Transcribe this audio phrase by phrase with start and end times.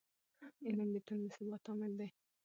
[0.67, 2.09] علم د ټولنې د ثبات عامل دی.